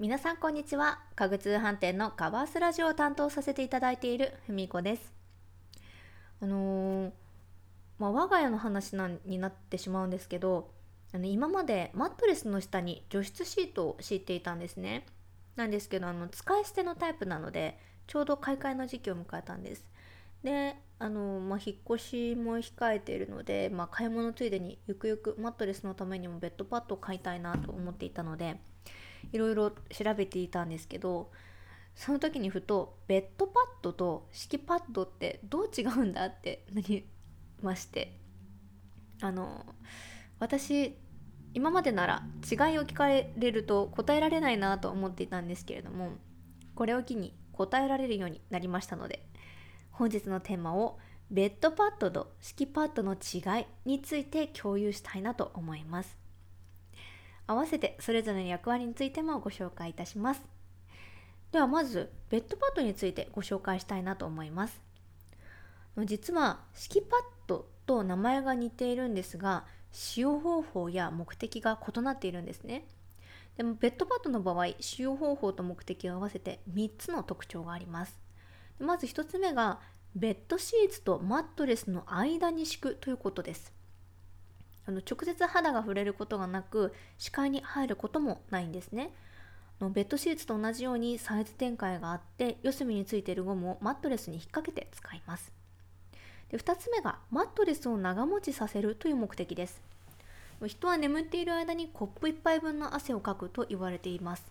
[0.00, 0.98] 皆さんこんにちは。
[1.14, 5.12] 家具通販店のカバースラジオを担当させていただいているふみこです。
[6.40, 7.12] あのー、
[7.98, 10.70] まあ、我が家の話なになってしまうんですけど
[11.12, 15.04] あの今までマットレスの下に除湿シートを敷いていたんですね。
[15.54, 19.84] なんですけどあの使い捨てのタイプなのでちょうど買い替えの時期を迎えたんです。
[20.42, 28.56] であの、まあ、引っ越しも控えているので、まあ、買い物ついでにゆくゆくマットレスのためにもベッドパッドを買いたいなと思っていたので
[29.32, 31.30] いろいろ調べていたんですけど
[31.94, 37.06] その時にふとベッドパッドと敷きパッドってどう違うんだってなり
[37.62, 38.16] まして
[39.20, 39.66] あの
[40.38, 40.96] 私
[41.52, 46.12] 今までなら違いを聞かれると答えられないなと思っていたんですけれども
[46.74, 49.26] これを機に答えられるようになりましたので
[49.90, 50.98] 本日のテーマを
[51.30, 56.19] ベッドパッドと敷きパッドの違いについて共有したいなと思います。
[57.50, 60.42] 合わせてそれぞれの役割についてもご紹介いたします。
[61.50, 64.80] ではまずベッドパッドについてご紹介したいなと思います。
[66.04, 72.86] 実は敷きパッドと名前が似ているんですが使用方法や目的が異なっているんですね。
[73.56, 78.16] でもベッドパッドの場合使用方法と目的を合わせて3つの特徴があります。
[78.78, 79.80] まず1つ目が
[80.14, 83.79] ベッドシーツとマットレスの間に敷くということです。
[84.90, 89.12] あの直接肌が触れることがなく視界に入ることもないんですね。
[89.80, 95.52] のベッドシーツと同じようにサイズ展開があって四隅についているゴムをマットレスに引っ掛けて使います。
[96.50, 99.80] で2つ目がマットレスを長持ちさせるという目的です。
[100.66, 104.44] 人は眠っている間にコップ1杯分の汗をかくと言われています。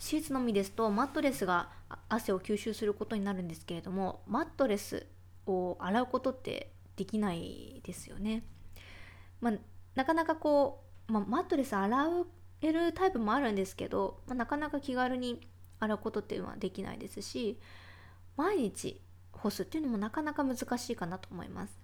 [0.00, 1.68] シーツのみですとマットレスが
[2.08, 5.06] 汗を吸収することになるんですけれどもマットレス
[5.46, 8.42] を洗うことってできないですよね。
[9.40, 9.54] まあ、
[9.94, 12.08] なかなかこう、まあ、マットレス洗
[12.60, 15.46] えるタイプもあるんですけど、まあ、なかなか気軽に
[15.80, 17.58] 洗うことっていうのはできないですし
[18.36, 19.00] 毎日
[19.32, 21.78] 干すっていうのもなかなか難しいかなと思います。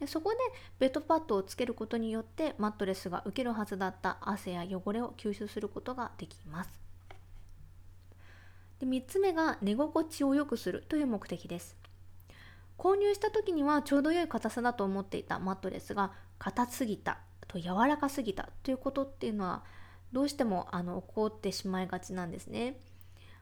[0.00, 0.36] でそこで
[0.78, 6.70] ベッドパッドをつけることによってマットレスが受けるはずだった汗や汚れを吸収することができます。
[8.80, 11.83] で3つ目が寝心地を良くするという目的です。
[12.78, 19.62] 購入した時にはちょうど良い硬さだと思っていたマットレスが硬すぎたと柔らかすぎたということっていうのは
[20.12, 22.78] どうしてもあの起こってしまいがちなんですね。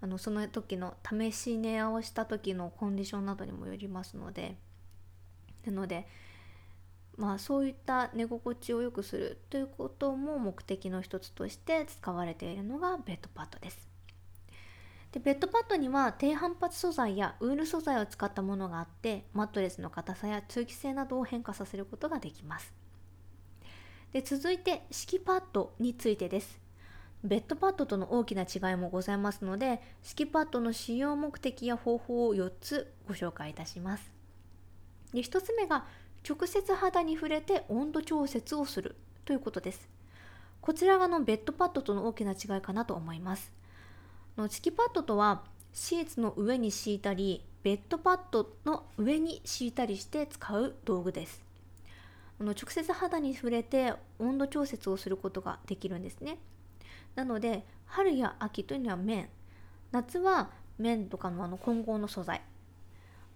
[0.00, 4.58] あのその時の試し寝をした時のコンディションなどにもよりますので
[5.64, 6.06] なので
[7.16, 13.93] まあそういった寝心地を良くするということも目的の一つとして使われているのがベッドパッドです。
[15.14, 22.74] でベッドパッドには低反発素材やウール素材を使ったものがあってマットレスの硬さや通気性などを変化させることができます。
[24.12, 26.60] で続いて敷きパッドについてです。
[27.22, 34.12] ベッドパッドとの大きな違いもございますので敷きパッドの使用目的や方法を4つご紹介いたします。
[35.12, 35.86] で1つ目が
[36.28, 39.88] 直接肌に触れて温度調節をするということです。
[40.60, 43.52] こちらがのベッドパッドとの大きな違いかなと思います。
[44.36, 51.44] の敷きパッドとはシーツの上に敷いたりベッドパッドの上に敷いたりして使う道具です。
[52.40, 56.38] あの直接肌に触れて温度調節をすることができるんですね。
[57.14, 59.28] なので春や秋というのは綿。
[59.92, 62.42] 夏は綿とかのあの混合の素材。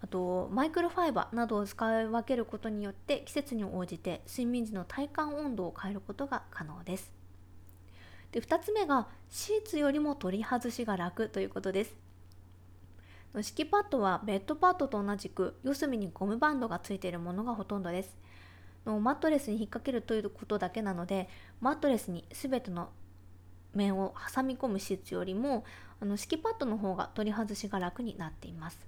[0.00, 7.17] あとマイクロファイバーなどを使い分けることによって季節に応じて睡眠時の体感温度を変えることが可能です。
[8.32, 11.94] で2つ目がシーツよりも取り外しが楽ということです。
[13.40, 18.16] 敷きパッドはベッドパッドと同じく四隅にゴムバンドがついているものがほとんどです。
[18.84, 21.28] マットレスに引っ掛けるということだけなので
[21.60, 22.90] マットレスに全ての
[23.74, 25.64] 面を挟み込むシーツよりも
[26.00, 28.78] あの敷きパッドの方が取り外しが楽になっています。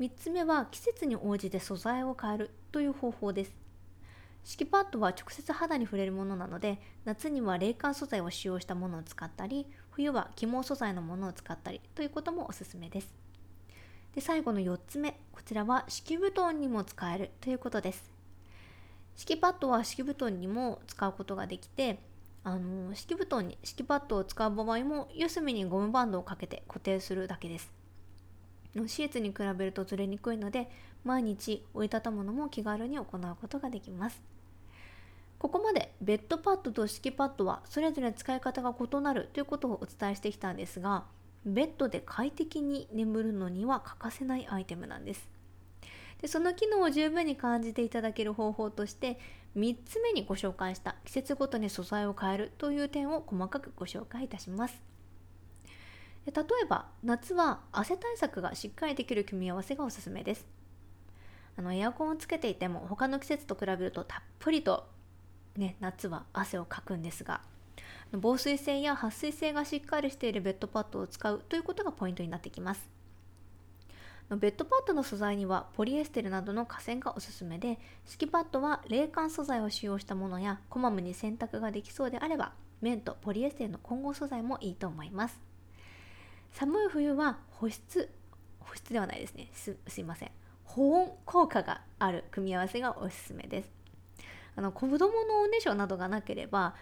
[0.00, 3.63] 3つ目は季節に応じて素材を変えるという方法です。
[4.44, 13.14] 敷きパッドは直接肌に触れるものなので夏には冷感素材を使用したものを使ったり冬は起毛素材のものを使ったりということもおすすめです。
[14.14, 18.12] で最後の4つ目こちらは敷布団にも使えるということです。
[19.16, 21.98] 敷きパッドは敷布団にも使うことができて
[22.42, 27.72] あの敷布団に敷きパッドを使う場合も四隅にゴムバンドをかけて固定するだけです。
[28.86, 30.68] シーツに比べるとずれにくいので
[31.04, 34.33] 毎日折りたたむのも気軽に行うことができます。
[35.44, 41.04] ここまでベッドパッドと敷きパッドはそれぞれ使い方が異なるということをお伝えしてきたんですが
[41.44, 45.28] ベッドで快適に眠るのには欠かせないアイテムなんです。
[46.22, 49.18] でその機能を十分に感じていただける方法として
[49.54, 54.82] 3つ目にご紹介した季節ごとに素材を変えるという点を細かくご紹介いたします。
[56.24, 60.46] 例えば夏は汗対策がしっかりできる組み合わせがおすすめです。
[61.58, 64.93] あのエアコンをつけていても他の季節と比べるとたっぷりと、
[65.56, 67.40] ね、夏は汗をかくんですが
[68.12, 72.88] 防水性や撥水性がしっかりしているベッドパッドを使うということがポイントになってきます。
[74.30, 85.38] ベッドパッドの素材にはポリエステルなどの化繊がおすすめで敷きパッドは冷感素材を使用したものやこまめに洗濯ができそうであれば綿とポリエステルの混合素材もいいと思います。
[86.52, 88.10] 寒い冬は保湿
[88.60, 89.50] 保湿ではないですね。
[89.52, 90.30] すすいません。
[90.64, 93.83] 保温効果がある組み合わせがおすすめです。
[94.56, 96.74] あの子供のおねしょなどがなければ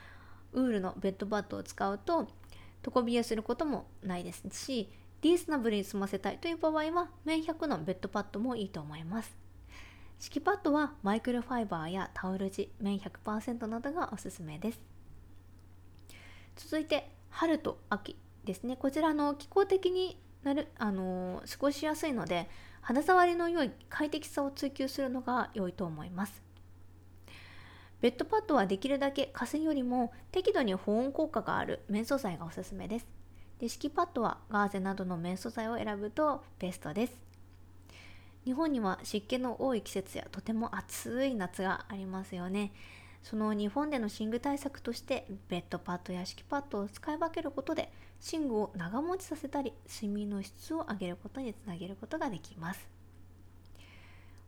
[0.53, 2.29] ウールのベッドバッドを使うと
[2.85, 4.91] 床冷えすることもないですし
[5.23, 9.37] リーズナブルに済ませたいという場合は綿100のベッドパッドもいいと思います。
[10.19, 14.81] 敷きパッドはマイクロファイバーやタオル地綿100%などがおすすめです。
[16.57, 18.77] 続いて春と秋ですね。
[18.77, 22.49] こちらの気候的になるあのー、過ごしやすいので
[22.81, 26.43] 肌触りの良い快適さを追求するのが良いと思います。
[28.03, 33.07] ベッドパッドはできるだけ化繊よりも適度に保温効果がある綿素材がおすすめです。
[33.61, 37.17] で敷きパッドはガーゼなどの綿素材を選ぶとベストです。
[38.45, 42.73] 日本には湿気の多い季節やとても暑い夏がありますよね。
[43.23, 47.93] その日本での寝具対策としてベッドパッドや敷きパッドを使い分けることで
[48.33, 52.89] 寝具を長持ちさせたり睡眠の質を上げることにつなげることができます。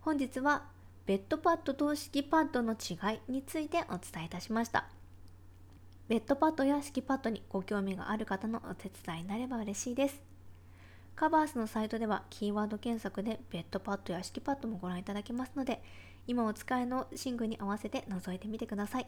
[0.00, 0.64] 本日は
[1.06, 4.86] ベッドパッドと敷きパッドの違いについてお伝えいたしました。
[6.08, 10.22] ベッドパッドや敷きパッドにご興味がある方のお手伝いになれば嬉しいです。
[11.14, 15.82] カバースのサイトではキーワード検索でベッドパッドや敷きパッドもご覧いただけますので
[16.26, 19.06] 今お使いの寝具に合わせて覗いてみてください。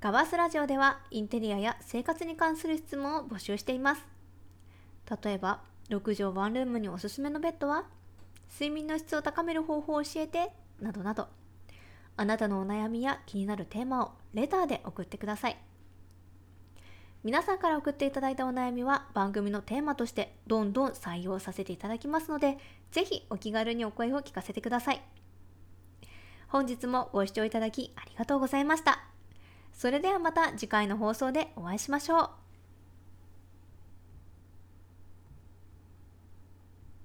[0.00, 4.06] ガバースラジオではインテリアや生活に関する質問を募集しています。
[5.24, 7.86] 例えば6畳ワンルームにおすすめのベッドは？
[8.52, 10.50] 睡眠の質を高める方法を教えて
[10.80, 11.28] などなど
[12.16, 15.56] あなたのお悩みや気になるテーマをレターで送ってください。
[17.24, 22.58] 皆さんから送っていただいたお悩みは番組のテーマとしてどんどん採用させていただきますので、
[22.90, 25.00] ぜひお気軽にお声を聞かせてください。
[26.48, 29.04] 本日もご視聴いただきありがとうございました。
[29.72, 32.41] それではまた次回の放送でお会いしましょう。